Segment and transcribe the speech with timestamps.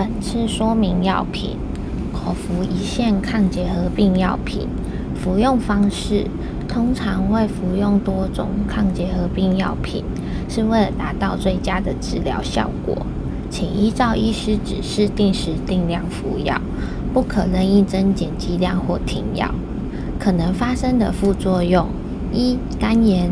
[0.00, 1.58] 本次说明药品：
[2.10, 4.66] 口服一线抗结核病药品，
[5.14, 6.24] 服用方式
[6.66, 10.02] 通常会服用多种抗结核病药品，
[10.48, 12.96] 是为了达到最佳的治疗效果。
[13.50, 16.58] 请依照医师指示定时定量服药，
[17.12, 19.54] 不可任意增减剂量或停药。
[20.18, 21.86] 可能发生的副作用：
[22.32, 23.30] 一、肝炎，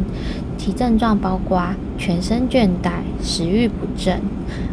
[0.58, 1.62] 其症状包括
[1.96, 2.90] 全身倦怠、
[3.22, 4.20] 食欲不振、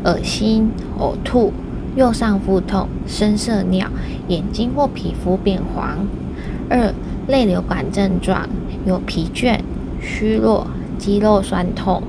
[0.03, 1.53] 恶心、呕吐、
[1.95, 3.87] 右上腹痛、深色尿、
[4.27, 6.05] 眼睛或皮肤变黄；
[6.69, 6.93] 二、
[7.25, 8.49] 类流感症状
[8.85, 9.59] 有疲倦、
[10.01, 10.67] 虚弱、
[10.97, 12.01] 肌肉酸痛；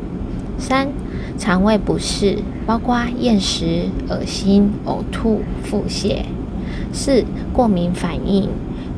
[0.58, 0.88] 三、
[1.38, 6.24] 肠胃不适，包括厌食、恶心、呕吐、腹泻；
[6.92, 8.48] 四、过敏反应。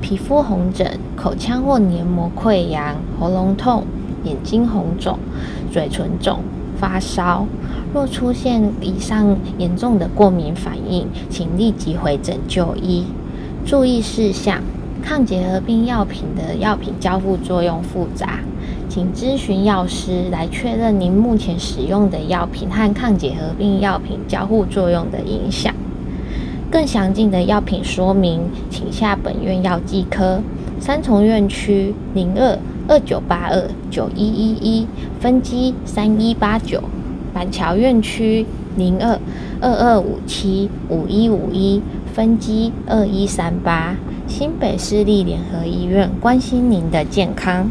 [0.01, 3.85] 皮肤红疹、口腔或黏膜溃疡、喉咙痛、
[4.25, 5.19] 眼睛红肿、
[5.71, 6.39] 嘴唇肿、
[6.79, 7.47] 发烧。
[7.93, 13.05] 若出现以上严重的过敏反应，请立即回诊就医。
[13.65, 14.63] 注意事项：
[15.03, 18.41] 抗结核病药品的药品交互作用复杂，
[18.89, 25.75] 请咨询药师来确认您目前使用的药品和抗结核病药品交互作用的影响。
[26.71, 30.43] 更详尽的药品说明，请下本院药剂科
[30.81, 34.87] 三重院区零二二九八二九一一一
[35.21, 36.83] 分机三一八九，
[37.35, 39.19] 板桥院区零二
[39.61, 41.83] 二二五七五一五一
[42.15, 47.69] 分机二一三八，新北市立联合医院关心您的健康。